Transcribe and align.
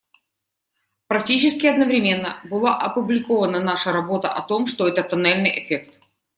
Практически 1.05 1.67
одновременно 1.67 2.41
была 2.45 2.75
опубликована 2.79 3.59
наша 3.59 3.91
работа 3.91 4.33
о 4.33 4.41
том, 4.41 4.65
что 4.65 4.87
это 4.87 5.03
тоннельный 5.03 5.63
эффект. 5.63 5.99